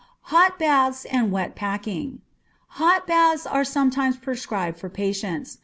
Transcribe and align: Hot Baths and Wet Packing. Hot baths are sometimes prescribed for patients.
Hot 0.33 0.57
Baths 0.57 1.05
and 1.05 1.31
Wet 1.31 1.53
Packing. 1.55 2.21
Hot 2.81 3.05
baths 3.05 3.45
are 3.45 3.63
sometimes 3.63 4.17
prescribed 4.17 4.79
for 4.79 4.89
patients. 4.89 5.59